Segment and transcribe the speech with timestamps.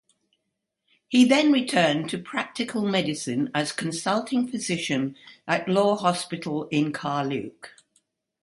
[1.09, 5.15] He then returned to practical medicine as Consulting Physician
[5.47, 7.69] at Law Hospital in Carluke.